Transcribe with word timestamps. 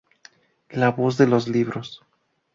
La 0.71 0.89
voz 0.89 1.15
de 1.19 1.27
los 1.27 1.47
libros. 1.47 2.01